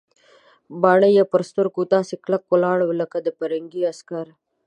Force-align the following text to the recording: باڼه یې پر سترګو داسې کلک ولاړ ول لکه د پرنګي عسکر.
باڼه 0.81 1.07
یې 1.17 1.23
پر 1.31 1.41
سترګو 1.49 1.81
داسې 1.95 2.13
کلک 2.23 2.43
ولاړ 2.49 2.77
ول 2.83 2.97
لکه 3.01 3.17
د 3.25 3.27
پرنګي 3.37 3.81
عسکر. 3.91 4.25